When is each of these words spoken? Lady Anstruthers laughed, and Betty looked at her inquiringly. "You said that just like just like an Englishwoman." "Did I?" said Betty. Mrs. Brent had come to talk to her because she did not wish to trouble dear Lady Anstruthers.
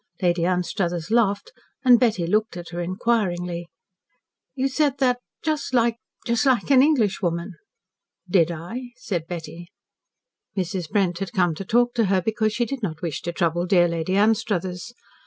Lady 0.19 0.45
Anstruthers 0.45 1.11
laughed, 1.11 1.51
and 1.85 1.99
Betty 1.99 2.25
looked 2.25 2.57
at 2.57 2.69
her 2.69 2.81
inquiringly. 2.81 3.67
"You 4.55 4.67
said 4.67 4.97
that 4.97 5.19
just 5.43 5.75
like 5.75 5.97
just 6.25 6.43
like 6.47 6.71
an 6.71 6.81
Englishwoman." 6.81 7.53
"Did 8.27 8.49
I?" 8.49 8.93
said 8.95 9.27
Betty. 9.27 9.67
Mrs. 10.57 10.89
Brent 10.89 11.19
had 11.19 11.33
come 11.33 11.53
to 11.53 11.63
talk 11.65 11.93
to 11.93 12.05
her 12.05 12.19
because 12.19 12.51
she 12.51 12.65
did 12.65 12.81
not 12.81 13.03
wish 13.03 13.21
to 13.21 13.31
trouble 13.31 13.67
dear 13.67 13.87
Lady 13.87 14.15
Anstruthers. 14.15 14.91